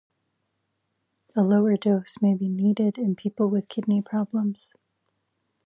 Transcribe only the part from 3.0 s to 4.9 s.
people with kidney problems.